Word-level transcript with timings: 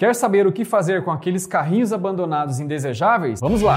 Quer 0.00 0.14
saber 0.14 0.46
o 0.46 0.52
que 0.52 0.64
fazer 0.64 1.04
com 1.04 1.10
aqueles 1.10 1.46
carrinhos 1.46 1.92
abandonados 1.92 2.58
indesejáveis? 2.58 3.38
Vamos 3.38 3.60
lá! 3.60 3.76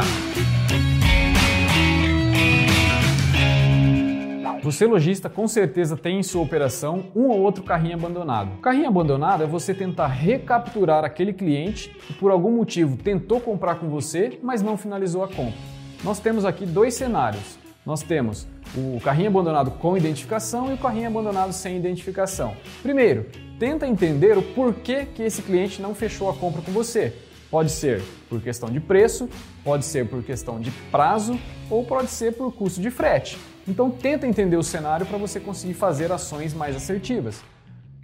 Você 4.63 4.87
lojista 4.87 5.29
com 5.29 5.49
certeza 5.49 5.97
tem 5.97 6.19
em 6.19 6.23
sua 6.23 6.41
operação 6.41 7.07
um 7.13 7.23
ou 7.23 7.41
outro 7.41 7.61
carrinho 7.61 7.95
abandonado. 7.95 8.57
Carrinho 8.61 8.87
abandonado 8.87 9.43
é 9.43 9.45
você 9.45 9.73
tentar 9.73 10.07
recapturar 10.07 11.03
aquele 11.03 11.33
cliente 11.33 11.89
que 11.89 12.13
por 12.13 12.31
algum 12.31 12.51
motivo 12.51 12.95
tentou 12.95 13.41
comprar 13.41 13.75
com 13.75 13.89
você, 13.89 14.39
mas 14.41 14.61
não 14.61 14.77
finalizou 14.77 15.25
a 15.25 15.27
compra. 15.27 15.59
Nós 16.05 16.19
temos 16.19 16.45
aqui 16.45 16.65
dois 16.65 16.93
cenários. 16.93 17.59
Nós 17.85 18.01
temos 18.01 18.47
o 18.77 18.97
carrinho 19.01 19.27
abandonado 19.27 19.71
com 19.71 19.97
identificação 19.97 20.71
e 20.71 20.75
o 20.75 20.77
carrinho 20.77 21.07
abandonado 21.07 21.51
sem 21.51 21.75
identificação. 21.75 22.55
Primeiro, 22.81 23.25
tenta 23.63 23.87
entender 23.87 24.37
o 24.37 24.41
porquê 24.41 25.05
que 25.05 25.23
esse 25.23 25.41
cliente 25.41 25.81
não 25.81 25.95
fechou 25.95 26.29
a 26.29 26.33
compra 26.33 26.61
com 26.61 26.73
você. 26.73 27.13
Pode 27.49 27.71
ser 27.71 28.03
por 28.27 28.41
questão 28.41 28.67
de 28.69 28.81
preço, 28.81 29.29
pode 29.63 29.85
ser 29.85 30.05
por 30.05 30.21
questão 30.21 30.59
de 30.59 30.69
prazo 30.91 31.39
ou 31.69 31.85
pode 31.85 32.09
ser 32.09 32.33
por 32.33 32.51
custo 32.51 32.81
de 32.81 32.91
frete. 32.91 33.39
Então 33.65 33.89
tenta 33.89 34.27
entender 34.27 34.57
o 34.57 34.63
cenário 34.63 35.05
para 35.05 35.17
você 35.17 35.39
conseguir 35.39 35.75
fazer 35.75 36.11
ações 36.11 36.53
mais 36.53 36.75
assertivas. 36.75 37.41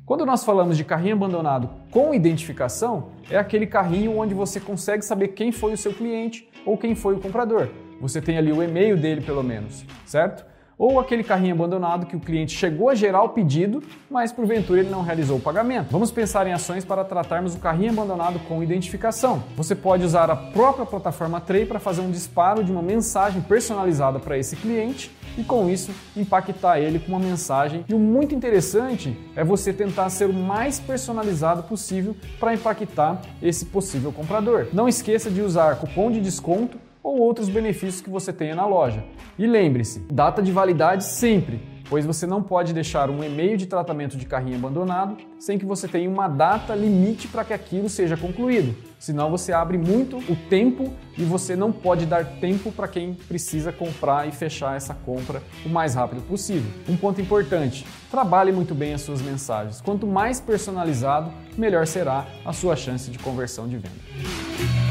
Quando 0.05 0.25
nós 0.25 0.45
falamos 0.45 0.77
de 0.77 0.85
carrinho 0.85 1.15
abandonado 1.15 1.69
com 1.91 2.13
identificação, 2.13 3.09
é 3.29 3.37
aquele 3.37 3.67
carrinho 3.67 4.17
onde 4.17 4.33
você 4.33 4.61
consegue 4.61 5.03
saber 5.03 5.29
quem 5.29 5.51
foi 5.51 5.73
o 5.73 5.77
seu 5.77 5.93
cliente 5.93 6.47
ou 6.65 6.77
quem 6.77 6.95
foi 6.95 7.15
o 7.15 7.19
comprador. 7.19 7.67
Você 7.99 8.21
tem 8.21 8.37
ali 8.37 8.53
o 8.53 8.63
e-mail 8.63 8.95
dele 8.95 9.19
pelo 9.19 9.43
menos, 9.43 9.83
certo? 10.05 10.45
Ou 10.79 10.97
aquele 10.97 11.25
carrinho 11.25 11.53
abandonado 11.53 12.05
que 12.05 12.15
o 12.15 12.19
cliente 12.21 12.55
chegou 12.55 12.87
a 12.87 12.95
gerar 12.95 13.21
o 13.23 13.29
pedido, 13.29 13.83
mas 14.09 14.31
porventura 14.31 14.79
ele 14.79 14.89
não 14.89 15.03
realizou 15.03 15.35
o 15.35 15.41
pagamento. 15.41 15.91
Vamos 15.91 16.09
pensar 16.09 16.47
em 16.47 16.53
ações 16.53 16.85
para 16.85 17.03
tratarmos 17.03 17.53
o 17.53 17.59
carrinho 17.59 17.91
abandonado 17.91 18.39
com 18.47 18.63
identificação. 18.63 19.43
Você 19.57 19.75
pode 19.75 20.05
usar 20.05 20.31
a 20.31 20.35
própria 20.37 20.85
plataforma 20.85 21.41
Tray 21.41 21.65
para 21.65 21.79
fazer 21.79 21.99
um 21.99 22.09
disparo 22.09 22.63
de 22.63 22.71
uma 22.71 22.81
mensagem 22.81 23.41
personalizada 23.41 24.19
para 24.19 24.37
esse 24.37 24.55
cliente 24.55 25.11
e 25.37 25.43
com 25.43 25.69
isso 25.69 25.91
impactar 26.15 26.79
ele 26.79 26.97
com 26.97 27.09
uma 27.09 27.19
mensagem. 27.19 27.83
E 27.89 27.93
o 27.93 27.99
muito 27.99 28.33
interessante 28.33 29.17
é 29.35 29.43
você 29.43 29.73
tentar 29.73 30.09
ser 30.09 30.29
o 30.29 30.33
mais 30.33 30.79
personalizado 30.79 31.63
possível 31.63 32.15
para 32.39 32.53
impactar 32.53 33.21
esse 33.41 33.65
possível 33.65 34.13
comprador. 34.13 34.67
Não 34.71 34.87
esqueça 34.87 35.29
de 35.29 35.41
usar 35.41 35.75
cupom 35.75 36.09
de 36.09 36.21
desconto 36.21 36.77
ou 37.03 37.19
outros 37.19 37.49
benefícios 37.49 38.01
que 38.01 38.09
você 38.09 38.31
tenha 38.31 38.55
na 38.55 38.65
loja. 38.65 39.03
E 39.37 39.47
lembre-se, 39.47 39.99
data 40.11 40.41
de 40.41 40.51
validade 40.51 41.03
sempre, 41.03 41.61
pois 41.89 42.05
você 42.05 42.27
não 42.27 42.43
pode 42.43 42.71
deixar 42.73 43.09
um 43.09 43.23
e-mail 43.23 43.57
de 43.57 43.65
tratamento 43.65 44.15
de 44.15 44.25
carrinho 44.25 44.57
abandonado 44.57 45.17
sem 45.39 45.57
que 45.57 45.65
você 45.65 45.87
tenha 45.87 46.09
uma 46.09 46.27
data 46.27 46.75
limite 46.75 47.27
para 47.27 47.43
que 47.43 47.53
aquilo 47.53 47.89
seja 47.89 48.15
concluído. 48.15 48.75
Senão 48.99 49.31
você 49.31 49.51
abre 49.51 49.77
muito 49.77 50.17
o 50.17 50.35
tempo 50.49 50.93
e 51.17 51.23
você 51.23 51.55
não 51.55 51.71
pode 51.71 52.05
dar 52.05 52.25
tempo 52.39 52.71
para 52.71 52.87
quem 52.87 53.13
precisa 53.13 53.71
comprar 53.71 54.27
e 54.27 54.31
fechar 54.31 54.75
essa 54.75 54.93
compra 54.93 55.41
o 55.65 55.69
mais 55.69 55.95
rápido 55.95 56.21
possível. 56.21 56.71
Um 56.87 56.95
ponto 56.95 57.19
importante: 57.19 57.87
trabalhe 58.11 58.51
muito 58.51 58.75
bem 58.75 58.93
as 58.93 59.01
suas 59.01 59.21
mensagens. 59.21 59.81
Quanto 59.81 60.05
mais 60.05 60.39
personalizado, 60.39 61.31
melhor 61.57 61.87
será 61.87 62.27
a 62.45 62.53
sua 62.53 62.75
chance 62.75 63.09
de 63.09 63.17
conversão 63.17 63.67
de 63.67 63.77
venda. 63.77 64.88